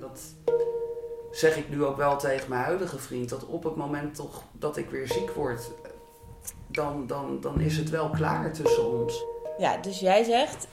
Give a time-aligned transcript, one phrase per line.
[0.00, 0.20] Dat
[1.30, 3.28] zeg ik nu ook wel tegen mijn huidige vriend.
[3.28, 5.70] Dat op het moment toch dat ik weer ziek word,
[6.66, 9.24] dan, dan, dan is het wel klaar tussen ons.
[9.58, 10.68] Ja, dus jij zegt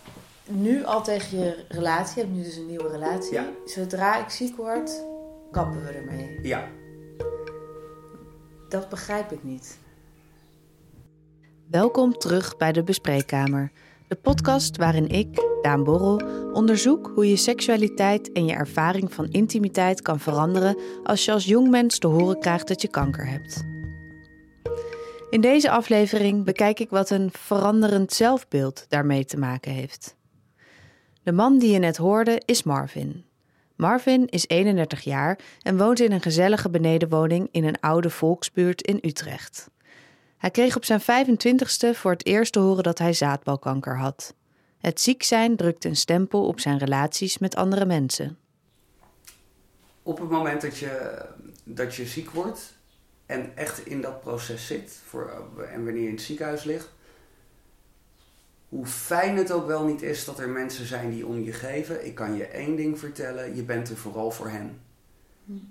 [0.46, 3.34] nu al tegen je relatie, je hebt nu dus een nieuwe relatie.
[3.34, 3.50] Ja.
[3.66, 5.04] Zodra ik ziek word,
[5.52, 6.40] kappen we ermee.
[6.42, 6.68] Ja,
[8.70, 9.80] Dat begrijp ik niet.
[11.70, 13.72] Welkom terug bij de Bespreekkamer.
[14.08, 16.22] De podcast waarin ik, Daan Borrel,
[16.54, 21.70] onderzoek hoe je seksualiteit en je ervaring van intimiteit kan veranderen als je als jong
[21.70, 23.64] mens te horen krijgt dat je kanker hebt.
[25.30, 30.16] In deze aflevering bekijk ik wat een veranderend zelfbeeld daarmee te maken heeft.
[31.24, 33.26] De man die je net hoorde is Marvin.
[33.76, 39.00] Marvin is 31 jaar en woont in een gezellige benedenwoning in een oude volksbuurt in
[39.02, 39.70] Utrecht.
[40.38, 44.36] Hij kreeg op zijn 25ste voor het eerst te horen dat hij zaadbalkanker had.
[44.78, 48.38] Het ziek zijn drukte een stempel op zijn relaties met andere mensen.
[50.04, 51.26] op het moment dat je,
[51.64, 52.78] dat je ziek wordt
[53.26, 56.90] en echt in dat proces zit voor, en wanneer je in het ziekenhuis ligt,
[58.70, 62.06] hoe fijn het ook wel niet is dat er mensen zijn die om je geven.
[62.06, 64.82] Ik kan je één ding vertellen, je bent er vooral voor hen.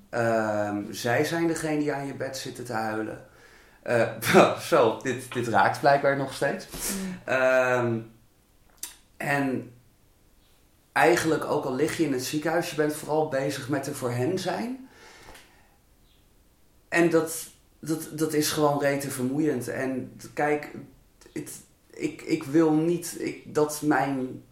[0.08, 3.26] Ehm, zij zijn degene die aan je bed zitten te huilen.
[3.86, 6.66] Eh, zo, dit, dit raakt blijkbaar nog steeds.
[7.24, 7.98] Ehm,
[9.16, 9.72] en
[10.92, 14.10] eigenlijk, ook al lig je in het ziekenhuis, je bent vooral bezig met er voor
[14.10, 14.88] hen zijn.
[16.88, 17.46] En dat,
[17.78, 19.68] dat, dat is gewoon rete vermoeiend.
[19.68, 20.70] En kijk,
[21.32, 21.50] het,
[21.90, 24.44] ik, ik wil niet ik, dat mijn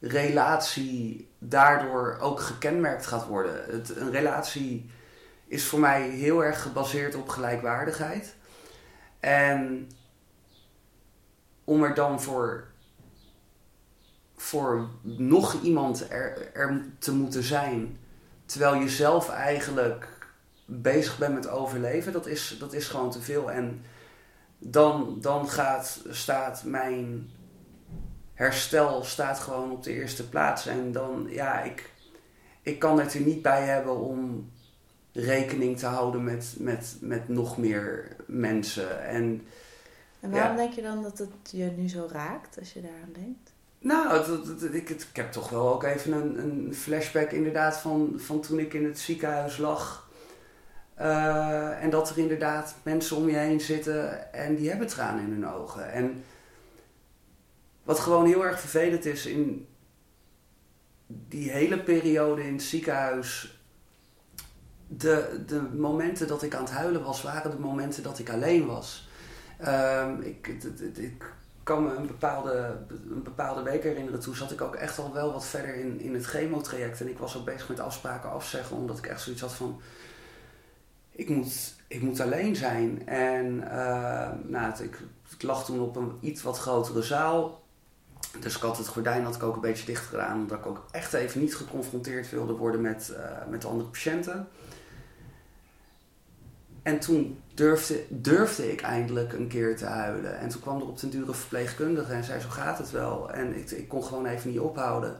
[0.00, 3.64] relatie daardoor ook gekenmerkt gaat worden.
[3.66, 4.90] Het, een relatie
[5.46, 8.38] is voor mij heel erg gebaseerd op gelijkwaardigheid.
[9.20, 9.90] En
[11.64, 12.66] om er dan voor,
[14.36, 17.98] voor nog iemand er, te moeten zijn,
[18.44, 20.08] terwijl je zelf eigenlijk
[20.64, 23.50] bezig bent met overleven, dat is, dat is gewoon te veel.
[23.50, 23.84] En
[24.58, 27.30] dan, dan gaat, staat mijn
[28.34, 30.66] herstel staat gewoon op de eerste plaats.
[30.66, 31.90] En dan, ja, ik,
[32.62, 34.50] ik kan het er niet bij hebben om
[35.12, 39.04] rekening te houden met, met, met nog meer mensen.
[39.06, 39.46] En
[40.20, 40.56] En waarom Ja.
[40.56, 43.52] denk je dan dat het je nu zo raakt als je daaraan denkt?
[43.78, 47.76] nou, het- het- het- ik, ik heb toch wel ook even een, een flashback inderdaad
[47.78, 50.08] van, van toen ik in het ziekenhuis lag.
[50.94, 55.30] Eh, en dat er inderdaad mensen om je heen zitten en die hebben tranen in
[55.32, 55.92] hun ogen.
[55.92, 56.22] En
[57.82, 59.66] wat gewoon heel erg vervelend is in
[61.06, 63.59] die hele periode in het ziekenhuis.
[64.92, 68.66] De, de momenten dat ik aan het huilen was, waren de momenten dat ik alleen
[68.66, 69.08] was.
[69.58, 70.46] Ehm, ik,
[70.94, 71.24] ik
[71.62, 72.76] kan me een bepaalde,
[73.10, 74.20] een bepaalde week herinneren.
[74.20, 77.00] Toen zat ik ook echt al wel wat verder in, in het chemotraject.
[77.00, 79.80] En ik was ook bezig met afspraken afzeggen, omdat ik echt zoiets had van
[81.10, 83.06] ik moet, ik moet alleen zijn.
[83.08, 84.98] En eh, nou, het- ik,
[85.36, 87.62] ik lag toen op een iets wat grotere zaal.
[88.40, 90.40] Dus ik had het gordijn had ik ook een beetje dicht gedaan.
[90.40, 94.48] Omdat ik ook echt even niet geconfronteerd wilde worden met, eh, met andere patiënten.
[96.82, 100.38] En toen durfde, durfde ik eindelijk een keer te huilen.
[100.38, 103.32] En toen kwam er op den dure verpleegkundige en zei zo gaat het wel.
[103.32, 105.18] En ik, ik kon gewoon even niet ophouden.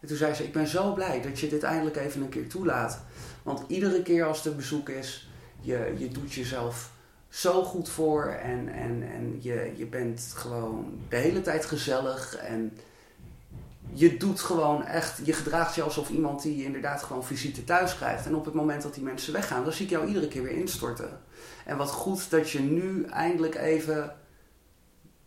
[0.00, 2.48] En toen zei ze, ik ben zo blij dat je dit eindelijk even een keer
[2.48, 3.00] toelaat.
[3.42, 6.90] Want iedere keer als er bezoek is, je, je doet jezelf
[7.28, 12.72] zo goed voor en, en, en je, je bent gewoon de hele tijd gezellig en
[13.92, 18.26] je doet gewoon echt, je gedraagt je alsof iemand die inderdaad gewoon visite thuis krijgt.
[18.26, 20.56] En op het moment dat die mensen weggaan, dan zie ik jou iedere keer weer
[20.56, 21.20] instorten.
[21.64, 24.16] En wat goed dat je nu eindelijk even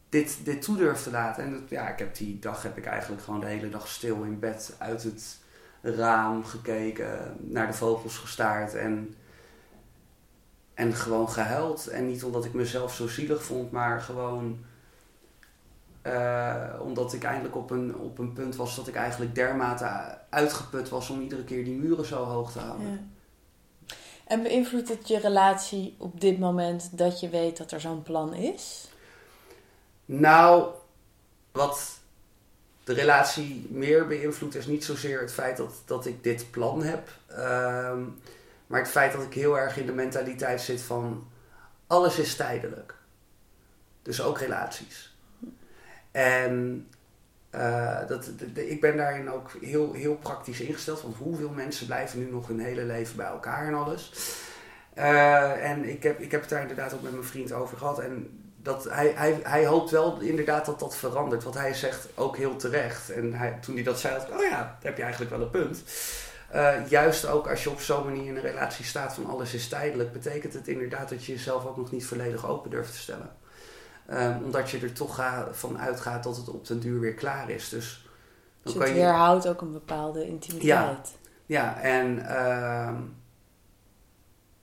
[0.10, 1.44] dit, dit toe durft te laten.
[1.44, 4.40] En ja, ik heb die dag heb ik eigenlijk gewoon de hele dag stil in
[4.40, 5.40] bed uit het
[5.82, 9.16] raam gekeken, naar de vogels gestaard en,
[10.74, 11.88] en gewoon gehuild.
[11.88, 14.66] En niet omdat ik mezelf zo zielig vond, maar gewoon
[16.04, 20.90] eh, omdat ik eindelijk op een, op een punt was dat ik eigenlijk dermate uitgeput
[20.90, 22.92] was om iedere keer die muren zo hoog te houden.
[22.92, 23.00] Ja.
[24.26, 28.34] En beïnvloedt het je relatie op dit moment dat je weet dat er zo'n plan
[28.34, 28.88] is?
[30.06, 30.68] Nou,
[31.52, 32.00] wat
[32.84, 37.10] de relatie meer beïnvloedt is niet zozeer het feit dat, dat ik dit plan heb.
[37.28, 38.02] ehm,
[38.68, 41.28] maar het feit dat ik heel erg in de mentaliteit zit van
[41.88, 42.96] alles is tijdelijk.
[44.02, 45.13] Dus ook relaties.
[46.14, 46.88] En
[47.50, 51.02] eh, dat, ik ben daarin ook heel, heel praktisch ingesteld.
[51.02, 54.12] Want hoeveel mensen blijven nu nog hun hele leven bij elkaar en alles.
[54.94, 58.00] Eh, en ik heb, ik heb het daar inderdaad ook met mijn vriend over gehad.
[58.00, 61.44] En dat hij, hij, hij hoopt wel inderdaad dat dat verandert.
[61.44, 63.10] Wat hij zegt ook heel terecht.
[63.10, 65.50] En hij, toen hij dat zei, dacht ik, oh ja, heb je eigenlijk wel een
[65.50, 65.84] punt.
[66.56, 69.68] Uh, juist ook als je op zo'n manier in een relatie staat van alles is
[69.68, 73.30] tijdelijk, betekent het inderdaad dat je jezelf ook nog niet volledig open durft te stellen.
[74.12, 77.50] Um, omdat je er toch ga, van uitgaat dat het op den duur weer klaar
[77.50, 77.70] is.
[77.70, 78.12] Dus, dan
[78.64, 79.00] dus het kan je...
[79.00, 80.66] weerhoudt ook een bepaalde intimiteit.
[80.66, 81.02] Ja,
[81.46, 83.00] ja en uh,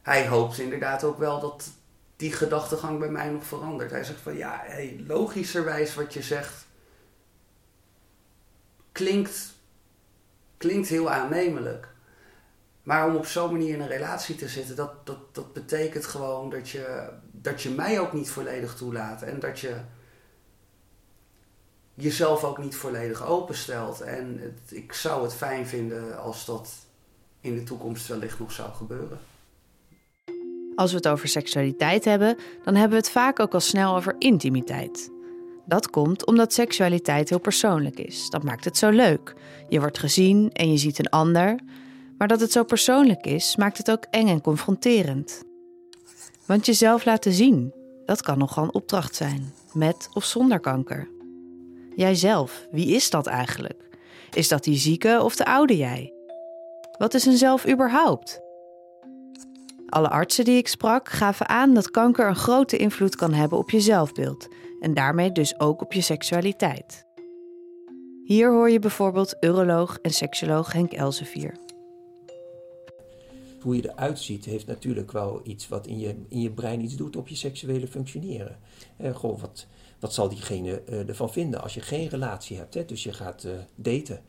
[0.02, 1.70] hij hoopt inderdaad ook wel dat
[2.16, 3.90] die gedachtegang bij mij nog verandert.
[3.90, 6.66] Hij zegt van ja, hey, logischerwijs wat je zegt
[8.92, 9.54] klinkt,
[10.56, 11.88] klinkt heel aannemelijk.
[12.82, 16.50] Maar om op zo'n manier in een relatie te zitten, dat, dat, dat betekent gewoon
[16.50, 17.08] dat je,
[17.42, 19.22] dat je mij ook niet volledig toelaat.
[19.22, 19.76] En dat je
[21.94, 24.00] jezelf ook niet volledig openstelt.
[24.00, 26.72] En het, ik zou het fijn vinden als dat
[27.40, 29.18] in de toekomst wellicht nog zou gebeuren.
[30.74, 34.14] Als we het over seksualiteit hebben, dan hebben we het vaak ook al snel over
[34.18, 35.10] intimiteit.
[35.66, 38.30] Dat komt omdat seksualiteit heel persoonlijk is.
[38.30, 39.34] Dat maakt het zo leuk.
[39.68, 41.58] Je wordt gezien en je ziet een ander.
[42.18, 45.42] Maar dat het zo persoonlijk is, maakt het ook eng en confronterend.
[46.50, 47.74] Want jezelf laten zien,
[48.04, 51.08] dat kan nogal een opdracht zijn, met of zonder kanker.
[51.94, 53.88] Jijzelf, wie is dat eigenlijk?
[54.32, 56.12] Is dat die zieke of de oude jij?
[56.98, 58.40] Wat is een zelf überhaupt?
[59.86, 63.70] Alle artsen die ik sprak gaven aan dat kanker een grote invloed kan hebben op
[63.70, 64.48] je zelfbeeld
[64.80, 67.04] en daarmee dus ook op je seksualiteit.
[68.24, 71.69] Hier hoor je bijvoorbeeld uroloog en seksoloog Henk Elsevier.
[73.60, 76.96] Hoe je eruit ziet heeft natuurlijk wel iets wat in je, in je brein iets
[76.96, 78.58] doet op je seksuele functioneren.
[78.96, 79.66] Eh, goh, wat,
[79.98, 82.74] wat zal diegene uh, ervan vinden als je geen relatie hebt?
[82.74, 82.84] Hè?
[82.84, 84.22] Dus je gaat uh, daten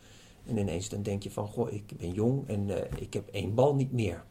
[0.46, 3.56] en ineens dan denk je van, goh, ik ben jong en uh, ik heb één
[3.56, 4.24] bal niet meer.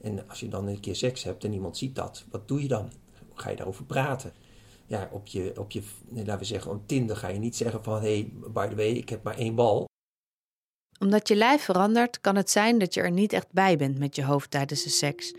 [0.00, 2.68] En als je dan een keer seks hebt en iemand ziet dat, wat doe je
[2.68, 2.90] dan?
[3.34, 4.32] Ga je daarover praten?
[4.86, 5.82] Ja, op je, op je
[6.12, 8.00] laten we zeggen, op Tinder ga je niet zeggen van...
[8.00, 9.86] hey, by the way, ik heb maar één bal.
[10.98, 14.16] Omdat je lijf verandert, kan het zijn dat je er niet echt bij bent met
[14.16, 15.34] je hoofd tijdens de seks.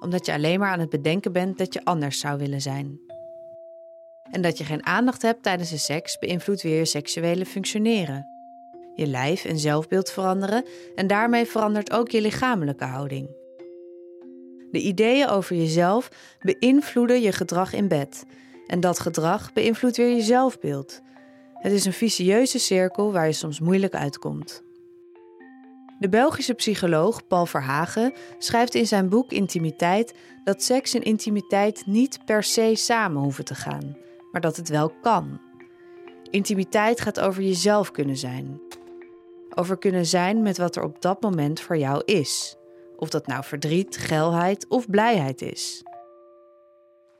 [0.00, 3.00] Omdat je alleen maar aan het bedenken bent dat je anders zou willen zijn.
[4.30, 8.26] En dat je geen aandacht hebt tijdens de seks beïnvloedt weer je seksuele functioneren.
[8.94, 10.64] Je lijf en zelfbeeld veranderen
[10.94, 13.28] en daarmee verandert ook je lichamelijke houding.
[14.70, 16.08] De ideeën over jezelf
[16.40, 18.24] beïnvloeden je gedrag in bed.
[18.66, 21.00] En dat gedrag beïnvloedt weer je zelfbeeld.
[21.54, 24.62] Het is een vicieuze cirkel waar je soms moeilijk uitkomt.
[26.02, 30.14] De Belgische psycholoog Paul Verhagen schrijft in zijn boek Intimiteit
[30.44, 33.96] dat seks en intimiteit niet per se samen hoeven te gaan,
[34.32, 35.40] maar dat het wel kan.
[36.30, 38.60] Intimiteit gaat over jezelf kunnen zijn.
[39.54, 42.56] Over kunnen zijn met wat er op dat moment voor jou is.
[42.96, 45.82] Of dat nou verdriet, geilheid of blijheid is.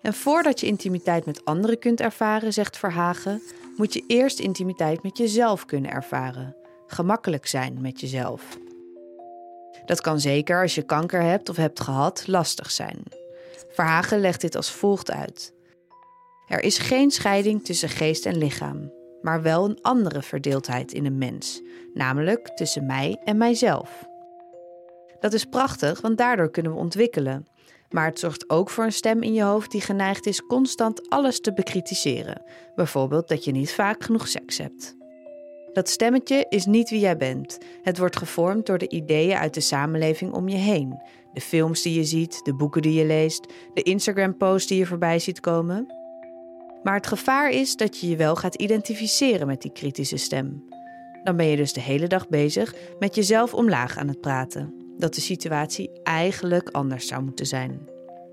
[0.00, 3.42] En voordat je intimiteit met anderen kunt ervaren, zegt Verhagen,
[3.76, 6.56] moet je eerst intimiteit met jezelf kunnen ervaren.
[6.86, 8.58] Gemakkelijk zijn met jezelf.
[9.84, 13.02] Dat kan zeker als je kanker hebt of hebt gehad lastig zijn.
[13.68, 15.54] Verhagen legt dit als volgt uit.
[16.46, 18.92] Er is geen scheiding tussen geest en lichaam,
[19.22, 21.62] maar wel een andere verdeeldheid in een mens,
[21.94, 24.04] namelijk tussen mij en mijzelf.
[25.20, 27.46] Dat is prachtig, want daardoor kunnen we ontwikkelen.
[27.90, 31.40] Maar het zorgt ook voor een stem in je hoofd die geneigd is constant alles
[31.40, 32.42] te bekritiseren.
[32.74, 34.96] Bijvoorbeeld dat je niet vaak genoeg seks hebt.
[35.72, 37.58] Dat stemmetje is niet wie jij bent.
[37.82, 41.00] Het wordt gevormd door de ideeën uit de samenleving om je heen.
[41.32, 45.18] De films die je ziet, de boeken die je leest, de Instagram-posts die je voorbij
[45.18, 45.86] ziet komen.
[46.82, 50.64] Maar het gevaar is dat je je wel gaat identificeren met die kritische stem.
[51.24, 55.14] Dan ben je dus de hele dag bezig met jezelf omlaag aan het praten dat
[55.14, 57.88] de situatie eigenlijk anders zou moeten zijn.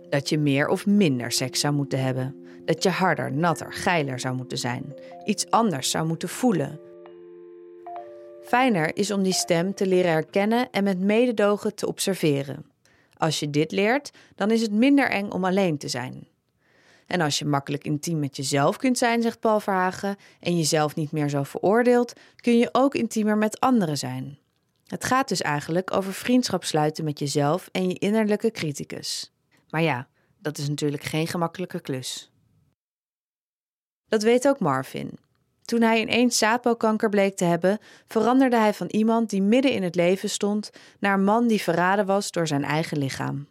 [0.09, 2.35] Dat je meer of minder seks zou moeten hebben.
[2.65, 4.93] Dat je harder, natter, geiler zou moeten zijn.
[5.25, 6.79] Iets anders zou moeten voelen.
[8.49, 12.65] Fijner is om die stem te leren herkennen en met mededogen te observeren.
[13.17, 16.27] Als je dit leert, dan is het minder eng om alleen te zijn.
[17.07, 21.11] En als je makkelijk intiem met jezelf kunt zijn, zegt Paul Verhagen, en jezelf niet
[21.11, 24.37] meer zo veroordeelt, kun je ook intiemer met anderen zijn.
[24.87, 29.31] Het gaat dus eigenlijk over vriendschap sluiten met jezelf en je innerlijke criticus.
[29.69, 32.31] Maar ja, dat is natuurlijk geen gemakkelijke klus.
[34.07, 35.19] Dat weet ook Marvin.
[35.69, 39.95] Toen hij ineens sapo-kanker bleek te hebben, veranderde hij van iemand die midden in het
[39.95, 43.47] leven stond naar een man die verraden was door zijn eigen lichaam.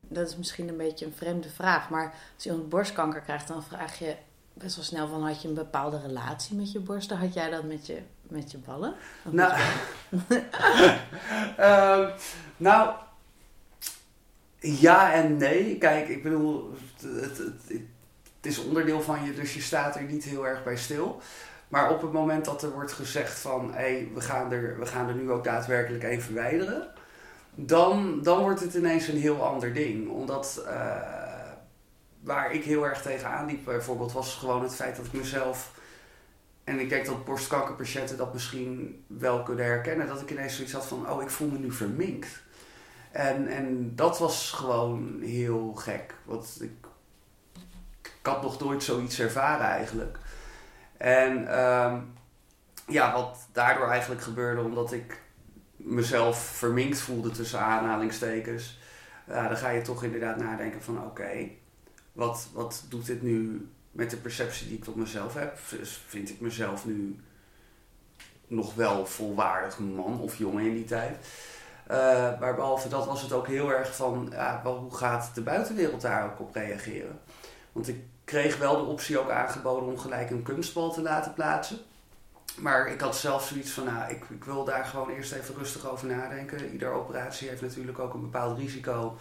[0.00, 3.98] Dat is misschien een beetje een vreemde vraag, maar als iemand borstkanker krijgt, dan vraag
[3.98, 4.14] je
[4.52, 7.16] best wel snel van had je een bepaalde relatie met je borsten?
[7.16, 8.94] Had jij dat met je, met je ballen?
[9.30, 9.60] nou,
[11.58, 12.08] uh,
[12.56, 12.94] nou,
[14.60, 15.78] ja en nee.
[15.78, 17.80] Kijk, ik bedoel, het, het, het
[18.46, 21.20] is onderdeel van je, dus je staat er niet heel erg bij stil.
[21.68, 24.86] Maar op het moment dat er wordt gezegd van hé, hey, we, gaan er, we
[24.86, 26.88] gaan er nu ook daadwerkelijk één verwijderen,
[27.54, 30.10] dan, dan wordt het ineens een heel ander ding.
[30.10, 30.96] Omdat uh,
[32.20, 35.80] waar ik heel erg tegenaan liep bijvoorbeeld, was gewoon het feit dat ik mezelf.
[36.64, 40.06] En ik denk dat borstkankerpatiënten dat misschien wel kunnen herkennen.
[40.06, 42.42] Dat ik ineens zoiets had van, oh, ik voel me nu verminkt.
[43.10, 46.14] En, en dat was gewoon heel gek.
[46.24, 46.86] Want ik,
[48.22, 50.18] ik had nog nooit zoiets ervaren eigenlijk.
[50.96, 52.00] En ehm,
[52.86, 55.20] ja, wat daardoor eigenlijk gebeurde, omdat ik
[55.76, 58.78] mezelf verminkt voelde tussen aanhalingstekens.
[59.26, 61.48] Ja, dan ga je toch inderdaad nadenken van oké,
[62.12, 65.58] wat, wat doet dit nu met de perceptie die ik tot mezelf heb?
[66.06, 67.20] Vind ik mezelf nu
[68.46, 71.26] nog wel volwaardig man of jongen in die tijd?
[71.90, 75.40] Uh, maar behalve dat was het ook heel erg van, ja, wel, hoe gaat de
[75.40, 77.20] buitenwereld daar ook op reageren?
[77.72, 81.78] Want ik kreeg wel de optie ook aangeboden om gelijk een kunstbal te laten plaatsen.
[82.56, 85.90] Maar ik had zelf zoiets van, nou, ik, ik wil daar gewoon eerst even rustig
[85.90, 86.72] over nadenken.
[86.72, 89.16] Iedere operatie heeft natuurlijk ook een bepaald risico.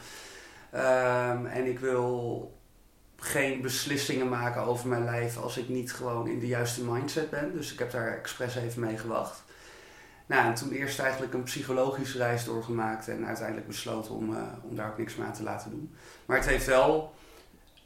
[0.74, 2.52] Um, en ik wil
[3.18, 7.54] geen beslissingen maken over mijn lijf als ik niet gewoon in de juiste mindset ben.
[7.54, 9.44] Dus ik heb daar expres even mee gewacht.
[10.26, 14.76] Nou, en toen eerst eigenlijk een psychologische reis doorgemaakt en uiteindelijk besloten om, uh, om
[14.76, 15.96] daar ook niks meer aan te laten doen.
[16.26, 17.14] Maar het heeft wel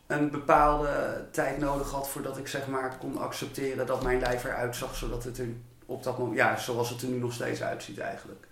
[0.08, 4.76] een bepaalde tijd nodig gehad voordat ik zeg maar kon accepteren dat mijn lijf eruit
[4.76, 5.48] zag, zodat het er
[5.86, 8.48] op dat moment, ja, zoals het er nu nog steeds uitziet eigenlijk.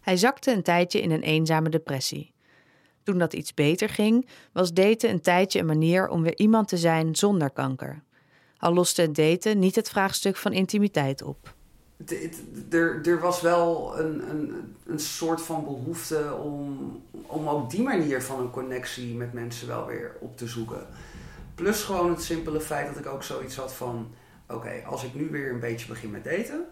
[0.00, 2.32] Hij zakte een tijdje in een eenzame depressie.
[3.02, 6.76] Toen dat iets beter ging, was daten een tijdje een manier om weer iemand te
[6.76, 8.02] zijn zonder kanker.
[8.58, 11.54] Al loste het daten niet het vraagstuk van intimiteit op.
[12.70, 18.22] Er, er was wel een, een, een soort van behoefte om, om ook die manier
[18.22, 20.86] van een connectie met mensen wel weer op te zoeken.
[21.54, 24.14] Plus gewoon het simpele feit dat ik ook zoiets had van:
[24.48, 26.66] oké, als ik nu weer een beetje begin met daten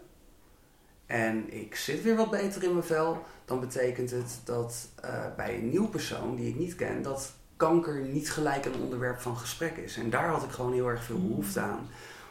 [1.05, 5.55] en ik zit weer wat beter in mijn vel, dan betekent het dat uh, bij
[5.57, 9.77] een nieuw persoon die ik niet ken, dat kanker niet gelijk een onderwerp van gesprek
[9.77, 9.97] is.
[9.97, 11.27] En daar had ik gewoon heel erg veel mm.
[11.27, 11.87] behoefte aan.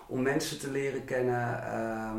[0.06, 2.12] Om mensen te leren kennen uh,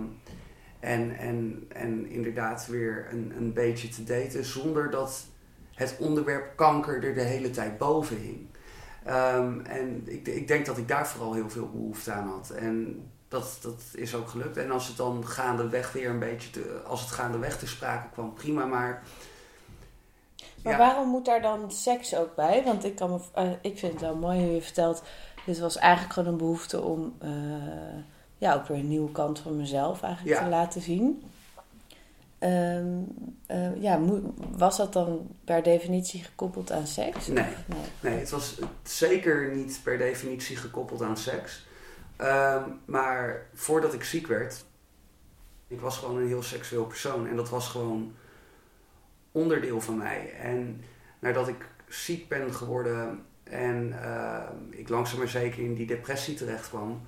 [0.83, 5.25] en, en, en inderdaad weer een, een beetje te daten zonder dat
[5.73, 8.47] het onderwerp kanker er de hele tijd boven hing.
[9.07, 12.49] Um, en ik, ik denk dat ik daar vooral heel veel behoefte aan had.
[12.49, 14.57] En dat, dat is ook gelukt.
[14.57, 18.33] En als het dan gaandeweg weer een beetje, te, als het gaandeweg te sprake kwam,
[18.33, 18.65] prima.
[18.65, 19.03] Maar,
[20.63, 22.63] maar waarom moet daar dan seks ook bij?
[22.63, 25.03] Want ik, kan me, uh, ik vind het wel mooi hoe je vertelt,
[25.45, 27.29] dit was eigenlijk gewoon een behoefte om uh,
[28.37, 30.43] ja, ook weer een nieuwe kant van mezelf eigenlijk ja.
[30.43, 31.23] te laten zien.
[32.39, 33.07] Um,
[33.51, 33.99] uh, ja,
[34.51, 37.27] was dat dan per definitie gekoppeld aan seks?
[37.27, 37.79] Nee, nee.
[38.11, 41.65] nee, het was zeker niet per definitie gekoppeld aan seks.
[42.21, 44.65] Um, maar voordat ik ziek werd,
[45.67, 47.27] ik was gewoon een heel seksueel persoon.
[47.27, 48.13] En dat was gewoon
[49.31, 50.33] onderdeel van mij.
[50.33, 50.83] En
[51.19, 56.69] nadat ik ziek ben geworden en uh, ik langzaam maar zeker in die depressie terecht
[56.69, 57.01] kwam.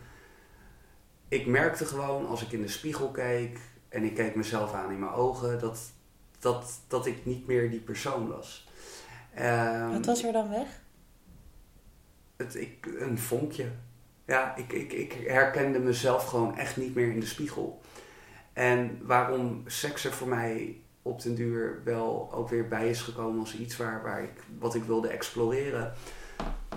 [1.27, 4.99] Ik merkte gewoon als ik in de spiegel keek en ik keek mezelf aan in
[4.99, 5.79] mijn ogen, dat,
[6.39, 8.67] dat, dat ik niet meer die persoon was.
[9.39, 10.67] Um, Wat was er dan weg?
[12.35, 13.71] Het, ik, een vonkje
[14.25, 17.81] ja, ik, ik, ik herkende mezelf gewoon echt niet meer in de spiegel.
[18.53, 23.39] En waarom seks er voor mij op den duur wel ook weer bij is gekomen
[23.39, 25.93] als iets waar, waar ik, wat ik wilde exploreren,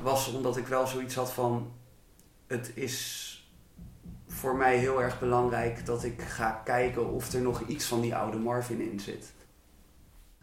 [0.03, 1.73] was omdat ik wel zoiets had van:
[2.47, 3.28] het is
[4.39, 8.15] voor mij heel erg belangrijk dat ik ga kijken of er nog iets van die
[8.15, 9.33] oude Marvin in zit.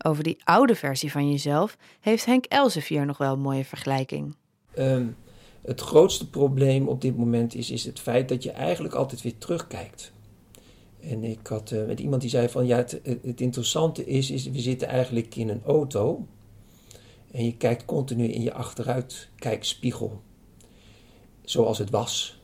[0.05, 4.35] Over die oude versie van jezelf heeft Henk Elsevier nog wel een mooie vergelijking.
[4.77, 5.15] Um,
[5.61, 9.37] het grootste probleem op dit moment is, is het feit dat je eigenlijk altijd weer
[9.37, 10.13] terugkijkt.
[11.01, 14.49] En ik had uh, met iemand die zei van ja, het, het interessante is, is,
[14.49, 16.27] we zitten eigenlijk in een auto
[17.31, 20.21] en je kijkt continu in je achteruitkijkspiegel,
[21.43, 22.43] zoals het was.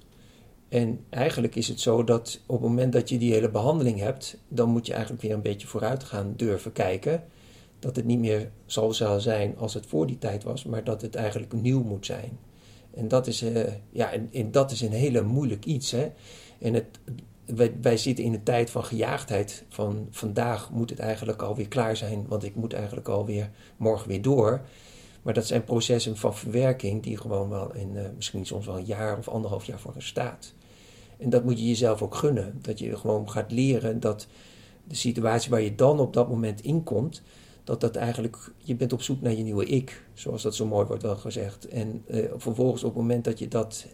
[0.72, 4.38] En eigenlijk is het zo dat op het moment dat je die hele behandeling hebt,
[4.48, 7.24] dan moet je eigenlijk weer een beetje vooruit gaan durven kijken.
[7.80, 11.16] Dat het niet meer zal zijn als het voor die tijd was, maar dat het
[11.16, 12.40] eigenlijk nieuw moet zijn.
[12.94, 15.92] En dat is, uh, ja, en, dat is een hele moeilijk iets.
[15.92, 16.12] Hè?
[16.60, 17.00] En het,
[17.82, 19.64] wij, zitten in een tijd van gejaagdheid.
[19.70, 24.22] Van vandaag moet het eigenlijk alweer klaar zijn, want ik moet eigenlijk alweer morgen weer
[24.22, 24.62] door.
[25.22, 28.86] Maar dat zijn processen van verwerking die gewoon wel in uh, misschien soms wel een
[28.86, 30.54] jaar of anderhalf jaar voor staat.
[31.22, 32.60] En dat moet je jezelf ook gunnen.
[32.62, 34.28] Dat je gewoon gaat leren dat
[34.84, 37.22] de situatie waar je dan op dat moment in komt,
[37.64, 40.86] dat dat eigenlijk, je bent op zoek naar je nieuwe ik, zoals dat zo mooi
[40.86, 41.68] wordt wel gezegd.
[41.68, 43.86] En uh, vervolgens op het moment dat je dat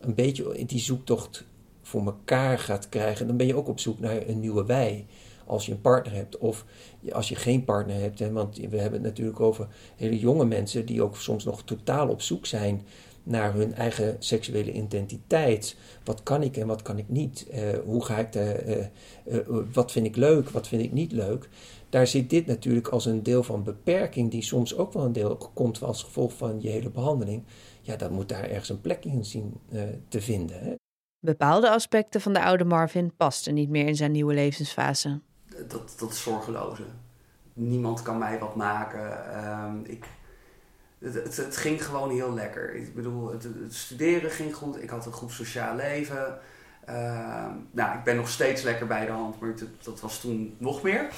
[0.00, 1.44] een beetje in die zoektocht
[1.82, 5.06] voor elkaar gaat krijgen, dan ben je ook op zoek naar een nieuwe wij.
[5.46, 6.64] Als je een partner hebt of
[7.12, 8.18] als je geen partner hebt.
[8.18, 12.08] Hè, want we hebben het natuurlijk over hele jonge mensen die ook soms nog totaal
[12.08, 12.86] op zoek zijn
[13.22, 15.76] naar hun eigen seksuele identiteit.
[16.04, 17.46] Wat kan ik en wat kan ik niet?
[17.52, 18.88] Uh, hoe ga ik de,
[19.26, 21.48] uh, uh, wat vind ik leuk, wat vind ik niet leuk?
[21.88, 25.50] Daar zit dit natuurlijk als een deel van beperking, die soms ook wel een deel
[25.54, 27.42] komt als gevolg van je hele behandeling.
[27.80, 29.60] Ja, dat moet daar ergens een plek in zien
[30.08, 30.60] te vinden.
[30.60, 30.74] Hè?
[31.18, 35.20] Bepaalde aspecten van de oude Marvin pasten niet meer in zijn nieuwe levensfase.
[35.68, 36.82] Dat, dat zorgeloze.
[37.52, 39.00] Niemand kan mij wat maken.
[39.34, 40.06] Uh, ik,
[41.02, 42.74] het, het, ging gewoon heel lekker.
[42.74, 44.82] Ik bedoel, het, studeren ging goed.
[44.82, 46.38] Ik had een goed sociaal leven.
[46.88, 50.82] Uh, nou, ik ben nog steeds lekker bij de hand, maar dat was toen nog
[50.82, 51.08] meer.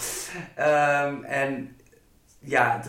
[0.58, 1.76] Uh, en
[2.38, 2.82] ja,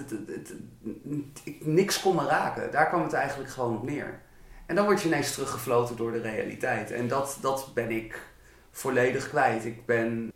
[1.44, 2.72] ik, niks kon me raken.
[2.72, 4.20] Daar kwam het eigenlijk gewoon op neer.
[4.66, 6.92] En dan word je ineens teruggefloten door de realiteit.
[6.92, 8.22] En dat, dat ben ik
[8.72, 9.66] volledig kwijt.
[9.66, 10.34] Ik ben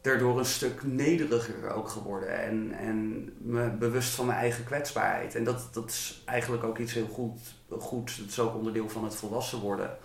[0.00, 2.42] daardoor een stuk nederiger ook geworden.
[2.42, 5.34] En, en me bewust van mijn eigen kwetsbaarheid.
[5.34, 7.40] En dat, dat is eigenlijk ook iets heel goed,
[7.78, 8.16] goed.
[8.16, 9.96] Het is ook onderdeel van het volwassen worden.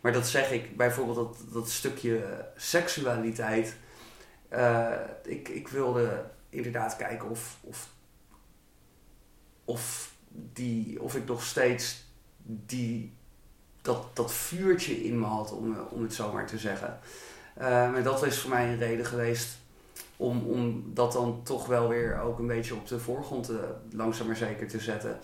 [0.00, 3.76] Maar dat zeg ik bijvoorbeeld, dat, dat stukje seksualiteit.
[4.52, 4.90] Uh,
[5.22, 7.88] ik, ik wilde inderdaad kijken of, of,
[9.64, 12.04] of, die, of ik nog steeds
[12.42, 13.12] die,
[13.82, 16.98] dat, dat vuurtje in me had, om, om het zo maar te zeggen.
[17.58, 19.58] Uh, maar dat is voor mij een reden geweest
[20.16, 24.26] om, om dat dan toch wel weer ook een beetje op de voorgrond te, langzaam
[24.26, 25.18] maar zeker te zetten.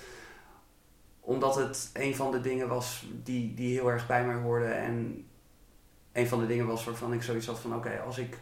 [1.21, 4.77] Omdat het een van de dingen was die, die heel erg bij mij hoorden.
[4.77, 5.27] En
[6.13, 8.39] een van de dingen was waarvan ik zoiets had van oké, als ik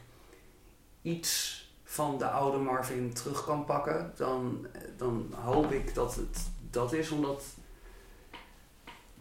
[1.02, 4.66] iets van de oude Marvin terug kan pakken, dan,
[4.96, 7.10] dan hoop ik dat het dat is.
[7.10, 7.42] Omdat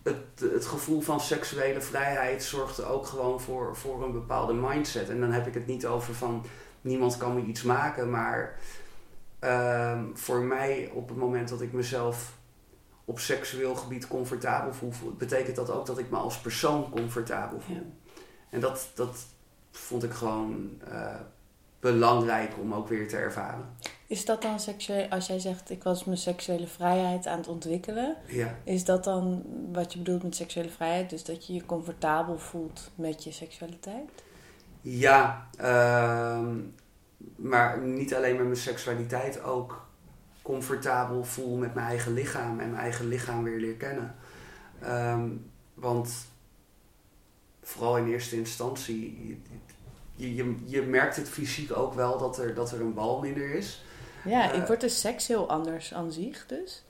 [0.07, 5.09] het, het gevoel van seksuele vrijheid zorgt ook gewoon voor, voor een bepaalde mindset.
[5.09, 6.45] En dan heb ik het niet over van
[6.81, 8.59] niemand kan me iets maken, maar
[9.43, 12.37] uh, voor mij op het moment dat ik mezelf
[13.05, 17.93] op seksueel gebied comfortabel voel, betekent dat ook dat ik me als persoon comfortabel voel.
[18.49, 19.25] En dat, dat
[19.71, 21.15] vond ik gewoon uh,
[21.79, 23.65] belangrijk om ook weer te ervaren.
[24.07, 28.15] Is dat dan seksueel, als jij zegt ik was mijn seksuele vrijheid aan het ontwikkelen,
[28.27, 28.55] ja.
[28.63, 31.09] is dat dan wat je bedoelt met seksuele vrijheid?
[31.09, 34.09] Dus dat je je comfortabel voelt met je seksualiteit?
[34.81, 36.47] Ja, uh,
[37.35, 39.85] maar niet alleen met mijn seksualiteit, ook
[40.41, 44.15] comfortabel voel met mijn eigen lichaam en mijn eigen lichaam weer leer kennen.
[44.83, 46.27] Um, want
[47.61, 49.41] vooral in eerste instantie,
[50.17, 53.53] je, je, je merkt het fysiek ook wel dat er, dat er een bal minder
[53.53, 53.83] is.
[54.23, 56.85] Ja, ik word de seks heel anders aan zich dus.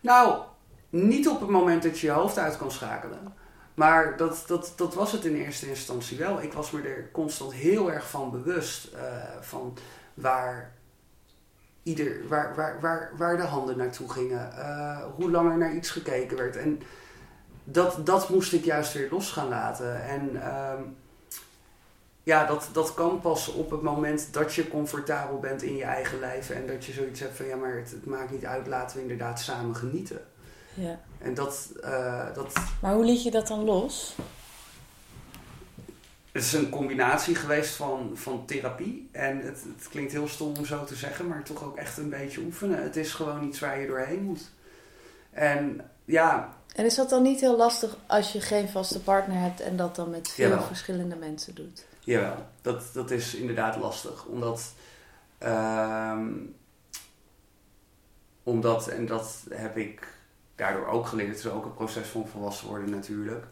[0.00, 0.42] Nou,
[0.90, 3.34] niet op het moment dat je je hoofd uit kan schakelen.
[3.74, 6.42] Maar dat, dat, dat was het in eerste instantie wel.
[6.42, 8.88] Ik was me er constant heel erg van bewust.
[8.94, 9.00] Uh,
[9.40, 9.76] van
[10.14, 10.72] waar,
[11.82, 14.52] ieder, waar, waar, waar, waar de handen naartoe gingen.
[14.58, 16.56] Uh, hoe langer naar iets gekeken werd.
[16.56, 16.80] En
[17.64, 20.04] dat, dat moest ik juist weer los gaan laten.
[20.04, 20.30] En...
[20.34, 20.72] Uh,
[22.22, 26.18] ja, dat, dat kan pas op het moment dat je comfortabel bent in je eigen
[26.18, 26.50] lijf.
[26.50, 29.02] En dat je zoiets hebt van ja, maar het, het maakt niet uit, laten we
[29.02, 30.20] inderdaad samen genieten.
[30.74, 31.00] Ja.
[31.18, 32.52] En dat, uh, dat.
[32.80, 34.16] Maar hoe liet je dat dan los?
[36.32, 39.08] Het is een combinatie geweest van, van therapie.
[39.12, 42.10] En het, het klinkt heel stom om zo te zeggen, maar toch ook echt een
[42.10, 42.82] beetje oefenen.
[42.82, 44.50] Het is gewoon iets waar je doorheen moet.
[45.30, 46.56] En ja.
[46.74, 49.96] En is dat dan niet heel lastig als je geen vaste partner hebt en dat
[49.96, 51.84] dan met veel verschillende mensen doet?
[52.04, 54.24] Jawel, dat, dat is inderdaad lastig.
[54.24, 54.74] Omdat,
[55.40, 56.56] um,
[58.42, 60.06] omdat, en dat heb ik
[60.54, 63.46] daardoor ook geleerd, het is ook een proces van volwassen worden natuurlijk.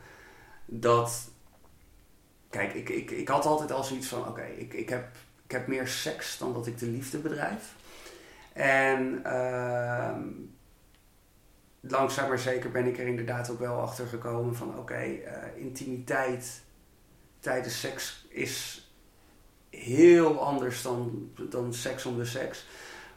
[0.67, 1.31] Dat,
[2.51, 5.67] kijk, ik, ik, ik had altijd al zoiets van: oké, ik, ik, heb, ik heb
[5.67, 7.75] meer seks dan dat ik de liefde bedrijf.
[8.53, 10.17] En uh,
[11.81, 16.63] langzaam maar zeker ben ik er inderdaad ook wel achter gekomen van: oké, uh, intimiteit
[17.41, 18.85] tijdens seks is
[19.71, 22.66] heel anders dan, dan seks om de seks.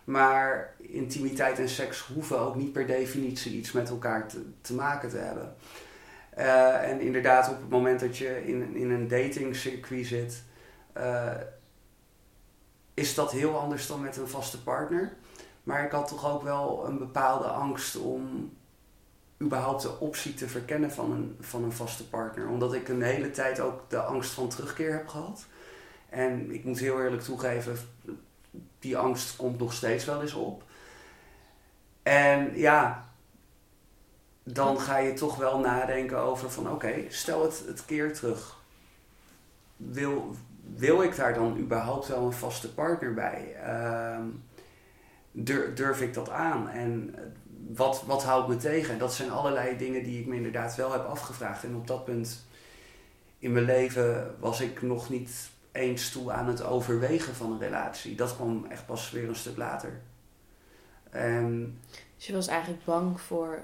[0.04, 5.10] Maar intimiteit en seks hoeven ook niet per definitie iets met elkaar te, te maken
[5.10, 5.56] te hebben.
[6.38, 10.44] Uh, en inderdaad, op het moment dat je in, in een datingcircuit zit,
[10.98, 11.32] uh,
[12.94, 15.14] is dat heel anders dan met een vaste partner.
[15.64, 18.54] Maar ik had toch ook wel een bepaalde angst om
[19.44, 22.48] überhaupt de optie te verkennen van een, van een vaste partner.
[22.48, 25.46] Omdat ik een hele tijd ook de angst van terugkeer heb gehad.
[26.10, 27.78] En ik moet heel eerlijk toegeven,
[28.80, 30.64] die angst komt nog steeds wel eens op.
[32.04, 33.10] En ja,
[34.44, 38.62] dan ga je toch wel nadenken over van oké, stel het, het keer terug.
[39.78, 40.36] Wil,
[40.76, 43.56] wil ik daar dan überhaupt wel een vaste partner bij?
[43.64, 44.26] Ehm,
[45.76, 46.70] durf ik dat aan?
[46.70, 47.16] En
[47.68, 48.98] wat, wat houdt me tegen?
[48.98, 51.64] Dat zijn allerlei dingen die ik me inderdaad wel heb afgevraagd.
[51.64, 52.46] En op dat punt
[53.40, 58.16] in mijn leven was ik nog niet eens toe aan het overwegen van een relatie.
[58.16, 60.02] Dat kwam echt pas weer een stuk later.
[61.10, 61.80] En,
[62.16, 63.64] dus je was eigenlijk bang voor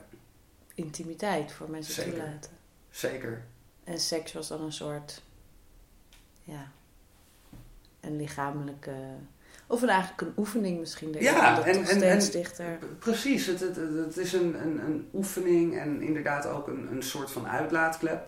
[0.73, 2.51] intimiteit, voor mensen zeker, toelaten.
[2.89, 3.45] Zeker.
[3.83, 5.21] En seks was dan een soort,
[6.43, 6.71] ja,
[7.99, 8.95] een lichamelijke
[9.69, 11.15] of een, eigenlijk een oefening misschien.
[11.19, 12.79] ja, en, en, en, dichter.
[12.99, 13.45] precies.
[13.45, 17.47] Het, het, het, is een, een, een oefening en inderdaad ook een, een soort van
[17.47, 18.27] uitlaatklep.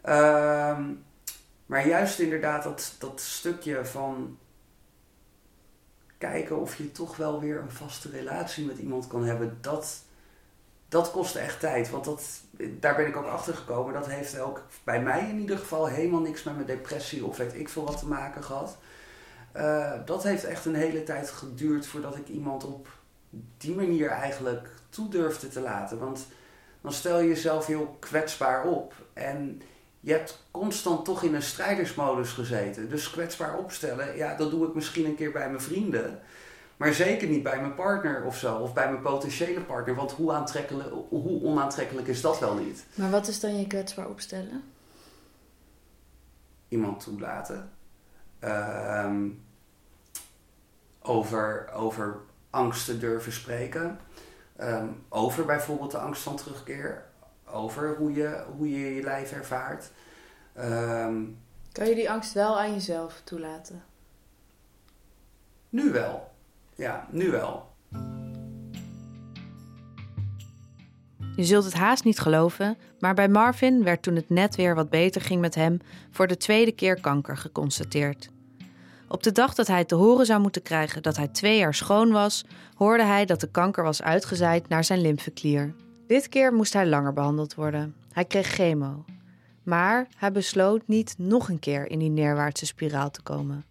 [0.00, 0.82] Ehm,
[1.66, 4.38] maar juist inderdaad dat, dat stukje van
[6.18, 10.02] kijken of je toch wel weer een vaste relatie met iemand kan hebben, dat,
[10.88, 11.90] dat kost echt tijd.
[11.90, 12.40] Want dat,
[12.80, 13.94] daar ben ik ook achter gekomen.
[13.94, 17.54] Dat heeft ook bij mij in ieder geval helemaal niks met mijn depressie of weet
[17.54, 18.78] ik veel wat te maken gehad.
[19.56, 22.88] Uh, dat heeft echt een hele tijd geduurd voordat ik iemand op
[23.56, 25.98] die manier eigenlijk toe durfde te laten.
[25.98, 26.26] Want
[26.80, 28.94] dan stel je jezelf heel kwetsbaar op.
[29.12, 29.62] En
[30.00, 32.88] je hebt constant toch in een strijdersmodus gezeten.
[32.88, 36.20] Dus kwetsbaar opstellen, ja, dat doe ik misschien een keer bij mijn vrienden.
[36.76, 38.56] Maar zeker niet bij mijn partner of zo.
[38.56, 39.94] Of bij mijn potentiële partner.
[39.94, 42.84] Want hoe, aantrekkelijk, hoe onaantrekkelijk is dat wel niet?
[42.94, 44.62] Maar wat is dan je kwetsbaar opstellen?
[46.68, 47.70] Iemand toelaten.
[48.38, 49.28] Ehm,
[51.02, 52.20] over, over
[52.50, 53.98] angsten durven spreken.
[54.56, 57.04] Ehm, over bijvoorbeeld de angst van terugkeer.
[57.44, 59.90] Over hoe je hoe je, je lijf ervaart.
[60.52, 61.24] Ehm,
[61.72, 63.84] kan je die angst wel aan jezelf toelaten?
[65.68, 66.30] Nu wel.
[66.74, 67.68] Ja, nu wel.
[71.38, 74.90] Je zult het haast niet geloven, maar bij Marvin werd toen het net weer wat
[74.90, 78.28] beter ging met hem voor de tweede keer kanker geconstateerd.
[79.08, 82.10] Op de dag dat hij te horen zou moeten krijgen dat hij twee jaar schoon
[82.10, 85.74] was, hoorde hij dat de kanker was uitgezaaid naar zijn lymfeklier.
[86.06, 87.94] Dit keer moest hij langer behandeld worden.
[88.12, 89.04] Hij kreeg chemo.
[89.62, 93.64] Maar hij besloot niet nog een keer in die neerwaartse spiraal te komen.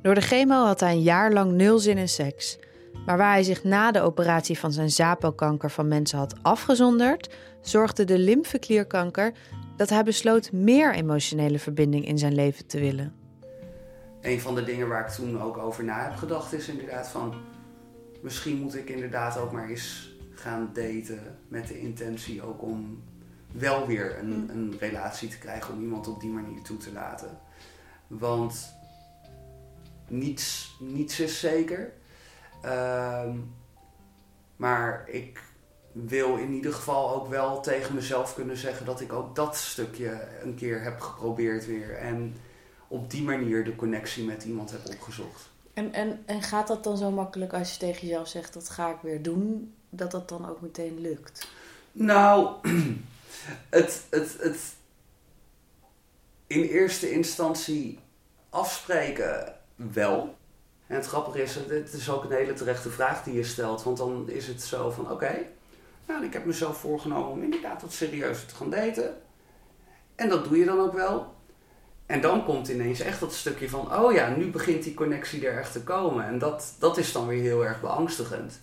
[0.00, 2.58] Door de chemo had hij een jaar lang nul zin in seks.
[3.06, 8.04] Maar waar hij zich na de operatie van zijn zaadbalkanker van mensen had afgezonderd, zorgde
[8.04, 9.32] de lymfeklierkanker
[9.76, 13.22] dat hij besloot meer emotionele verbinding in zijn leven te willen
[14.22, 17.34] een van de dingen waar ik toen ook over na heb gedacht is inderdaad van...
[18.20, 23.02] Misschien moet ik inderdaad ook maar eens gaan daten met de intentie ook om
[23.52, 24.50] wel weer een, mm.
[24.50, 25.74] een relatie te krijgen.
[25.74, 27.38] Om iemand op die manier toe te laten.
[28.06, 28.74] Want
[30.08, 31.92] niets, niets is zeker.
[32.62, 33.36] Ehm,
[34.56, 35.42] maar ik
[35.92, 40.28] wil in ieder geval ook wel tegen mezelf kunnen zeggen dat ik ook dat stukje
[40.42, 41.96] een keer heb geprobeerd weer.
[41.96, 42.36] En
[42.88, 45.50] op die manier de connectie met iemand heb opgezocht.
[45.74, 48.90] En, en, en gaat dat dan zo makkelijk als je tegen jezelf zegt dat ga
[48.90, 51.48] ik weer doen, dat dat dan ook meteen lukt?
[51.92, 52.54] Nou,
[53.70, 54.74] het, het, het
[56.46, 57.98] in eerste instantie
[58.50, 60.36] afspreken wel.
[60.92, 63.82] En het grappige is, het is ook een hele terechte vraag die je stelt.
[63.82, 65.38] Want dan is het zo van, oké,
[66.06, 69.16] nou, ik heb mezelf voorgenomen om inderdaad wat serieuzer te gaan daten.
[70.14, 71.34] En dat doe je dan ook wel.
[72.06, 75.58] En dan komt ineens echt dat stukje van, oh ja, nu begint die connectie er
[75.58, 76.24] echt te komen.
[76.26, 78.60] En dat, dat is dan weer heel erg beangstigend.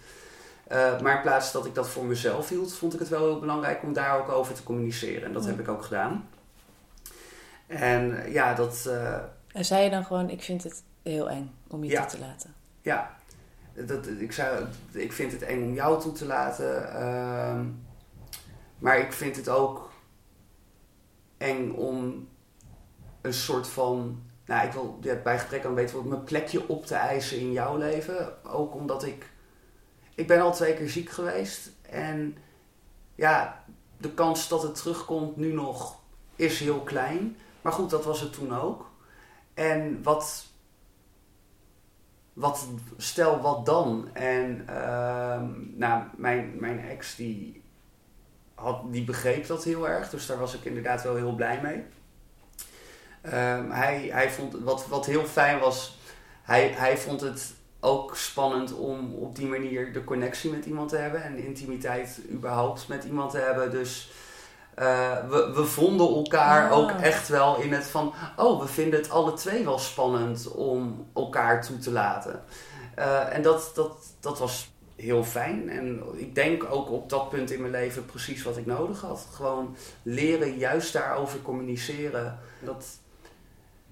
[0.72, 3.40] Uh, maar in plaats dat ik dat voor mezelf hield, vond ik het wel heel
[3.40, 5.24] belangrijk om daar ook over te communiceren.
[5.24, 6.30] En dat heb ik ook gedaan.
[7.68, 8.84] En eh, ja, dat.
[8.88, 9.16] Uh,
[9.52, 12.54] en zei je dan gewoon: Ik vind het heel eng om je toe te laten?
[12.82, 13.18] Ja,
[13.74, 16.94] dat, ik, zei, ik vind het eng om jou toe te laten.
[16.94, 17.66] Ehm,
[18.78, 19.92] maar ik vind het ook
[21.38, 22.28] eng om
[23.22, 24.22] een soort van.
[24.46, 27.78] Nou, ik wil ja, bij gebrek aan weten mijn plekje op te eisen in jouw
[27.78, 28.46] leven.
[28.46, 29.30] Ook omdat ik.
[30.16, 31.72] Ik ben al twee keer ziek geweest.
[31.82, 32.38] En
[33.16, 33.64] ja,
[33.98, 36.00] de kans dat het terugkomt nu nog
[36.36, 37.38] is heel klein.
[37.62, 38.90] Maar goed, dat was het toen ook.
[39.54, 40.48] En wat.
[42.40, 44.10] Wat, stel wat dan?
[44.14, 45.42] En uh,
[45.76, 47.64] nou, mijn, mijn ex die,
[48.54, 50.10] had, die begreep dat heel erg.
[50.10, 51.84] Dus daar was ik inderdaad wel heel blij mee.
[53.24, 56.00] Um, hij, hij vond, wat, wat heel fijn was,
[56.42, 60.98] hij, hij vond het ook spannend om op die manier de connectie met iemand te
[60.98, 63.72] hebben en intimiteit überhaupt met iemand te hebben.
[63.72, 64.12] Dus
[64.80, 69.10] uh, we, we vonden elkaar ook echt wel in het van, oh, we vinden het
[69.10, 72.44] alle twee wel spannend om elkaar toe te laten.
[73.00, 75.70] Uh, en dat, dat, dat was heel fijn.
[75.70, 79.28] En ik denk ook op dat punt in mijn leven precies wat ik nodig had.
[79.34, 82.40] Gewoon leren juist daarover communiceren.
[82.60, 82.86] Dat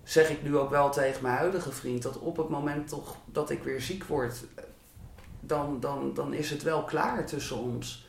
[0.03, 2.03] zeg ik nu ook wel tegen mijn huidige vriend.
[2.03, 4.43] Dat op het moment toch dat ik weer ziek word,
[5.39, 8.06] dan, dan, dan is het wel klaar tussen ons.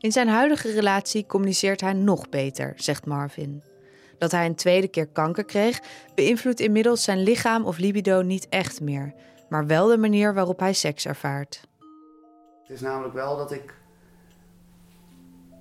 [0.00, 3.62] In zijn huidige relatie communiceert hij nog beter, zegt Marvin.
[4.18, 5.80] Dat hij een tweede keer kanker kreeg,
[6.14, 9.14] beïnvloedt inmiddels zijn lichaam of libido niet echt meer,
[9.48, 11.68] maar wel de manier waarop hij seks ervaart.
[12.62, 13.74] Het is namelijk wel dat ik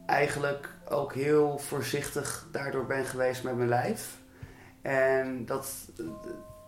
[0.06, 4.18] eigenlijk ook heel voorzichtig daardoor ben geweest met mijn lijf.
[4.82, 5.74] En dat,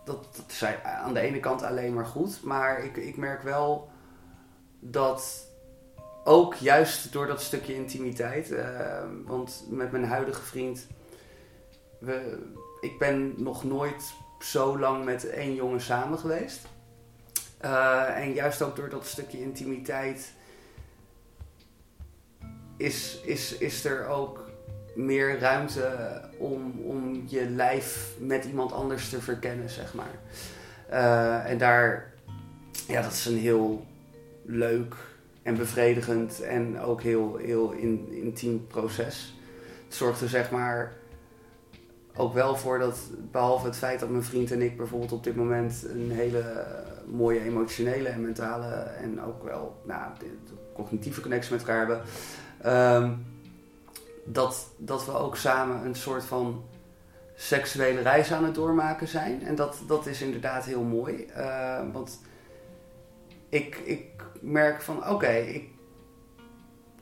[0.04, 3.90] dat, dat is aan de ene kant alleen maar goed, maar ik, ik merk wel
[4.80, 5.49] dat
[6.24, 10.86] ook juist door dat stukje intimiteit, uh, want met mijn huidige vriend
[12.00, 12.38] we,
[12.80, 16.60] ik ben nog nooit zo lang met één jongen samen geweest.
[17.64, 20.32] Uh, en juist ook door dat stukje intimiteit
[22.76, 24.48] is, is, is er ook
[24.94, 30.18] meer ruimte om, om je lijf met iemand anders te verkennen, zeg maar.
[30.90, 32.12] Uh, en daar,
[32.86, 33.86] ja, dat is een heel
[34.42, 34.94] leuk
[35.42, 39.38] en bevredigend en ook heel, heel in, intiem proces.
[39.88, 40.92] Het er zeg maar
[42.16, 42.98] ook wel voor dat,
[43.30, 46.66] behalve het feit dat mijn vriend en ik bijvoorbeeld op dit moment een hele
[47.06, 50.10] mooie emotionele en mentale en ook wel nou,
[50.74, 52.02] cognitieve connectie met elkaar hebben,
[52.60, 53.12] ehm,
[54.24, 56.64] dat, dat we ook samen een soort van
[57.34, 59.42] seksuele reis aan het doormaken zijn.
[59.42, 61.26] En dat, dat is inderdaad heel mooi.
[61.36, 62.20] Uh, want
[63.48, 65.68] ik, ik merk van oké, ik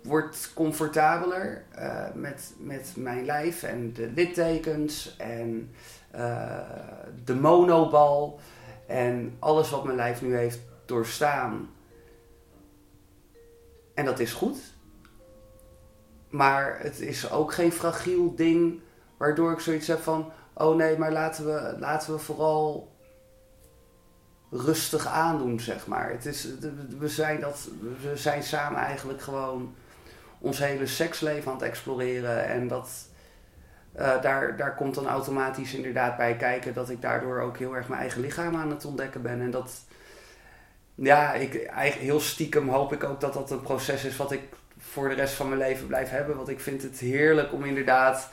[0.03, 5.75] word comfortabeler uh, met, met mijn lijf en de littekens en
[6.15, 6.61] uh,
[7.25, 8.41] de monobal
[8.87, 11.71] en alles wat mijn lijf nu heeft doorstaan.
[13.95, 14.59] En dat is goed.
[16.29, 18.81] Maar het is ook geen fragiel ding
[19.17, 22.93] waardoor ik zoiets heb van: oh nee, maar laten we, laten we vooral
[24.51, 26.11] rustig aandoen, zeg maar.
[26.11, 26.49] Het is,
[26.99, 27.69] we, zijn dat,
[28.01, 29.75] we zijn samen eigenlijk gewoon
[30.39, 32.47] ons hele seksleven aan het exploreren.
[32.47, 32.91] En dat,
[33.99, 37.89] uh, daar, daar komt dan automatisch inderdaad bij kijken dat ik daardoor ook heel erg
[37.89, 39.41] mijn eigen lichaam aan het ontdekken ben.
[39.41, 39.73] En dat,
[40.95, 44.43] ja, ik, eigenlijk heel stiekem hoop ik ook dat dat een proces is wat ik
[44.79, 46.37] voor de rest van mijn leven blijf hebben.
[46.37, 48.29] Want ik vind het heerlijk om inderdaad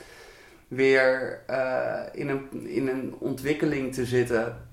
[0.68, 4.65] weer uh, in, een, in een ontwikkeling te zitten.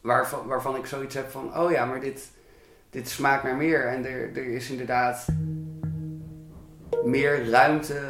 [0.00, 2.30] Waarvan, waarvan ik zoiets heb van, oh ja, maar dit,
[2.90, 3.86] dit smaakt naar meer.
[3.86, 5.26] En er, er is inderdaad
[7.04, 8.00] meer ruimte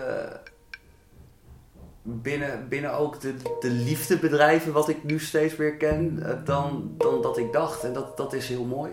[2.03, 7.23] binnen, binnen ook de, de liefdebedrijven, wat ik nu steeds meer ken, eh, dan, dan
[7.23, 7.85] dat ik dacht.
[7.85, 8.93] En dat, dat is heel mooi.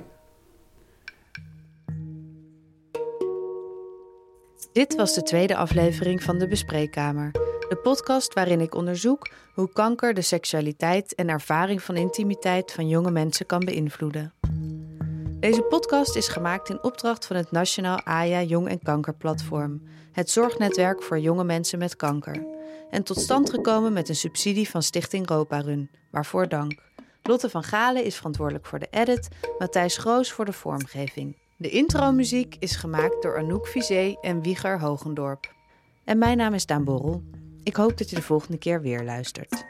[4.71, 7.31] Dit was de tweede aflevering van de Bespreekkamer.
[7.69, 13.11] De podcast waarin ik onderzoek hoe kanker de seksualiteit en ervaring van intimiteit van jonge
[13.11, 14.33] mensen kan beïnvloeden.
[15.39, 20.29] Deze podcast is gemaakt in opdracht van het Nationaal AJA Jong en Kanker Platform, het
[20.29, 22.45] zorgnetwerk voor jonge mensen met kanker.
[22.89, 26.81] En tot stand gekomen met een subsidie van Stichting Roparun, waarvoor dank.
[27.23, 29.27] Lotte van Galen is verantwoordelijk voor de edit,
[29.59, 31.37] Matthijs Groos voor de vormgeving.
[31.57, 35.53] De intromuziek is gemaakt door Anouk Vizé en Wieger Hogendorp.
[36.03, 37.23] En mijn naam is Daan Borrel.
[37.65, 39.65] Ik hoop dat je de volgende keer weer luistert.